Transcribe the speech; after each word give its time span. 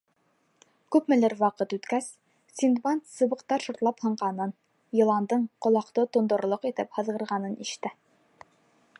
Күпмелер 0.93 1.33
ваҡыт 1.41 1.73
үткәс, 1.75 2.07
Синдбад 2.61 3.03
сыбыҡтар 3.17 3.65
шыртлап 3.65 4.01
һынғанын, 4.05 4.53
йыландың 5.01 5.45
ҡолаҡты 5.67 6.07
тондорорлоҡ 6.17 6.67
итеп 6.71 6.99
һыҙғырғанын 7.01 7.55
ишетә. 7.67 7.93